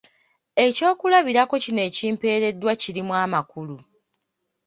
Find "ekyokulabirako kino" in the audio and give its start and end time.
0.65-1.81